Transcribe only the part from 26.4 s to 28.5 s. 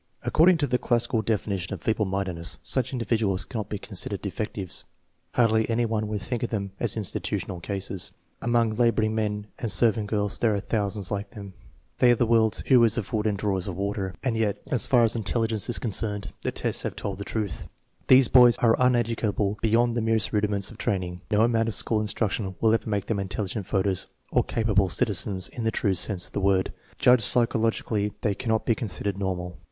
word. Judged psychologically they